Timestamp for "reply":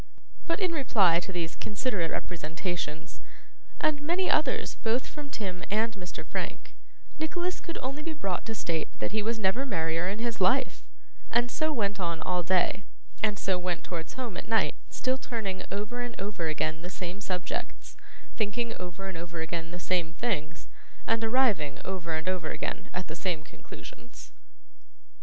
0.71-1.19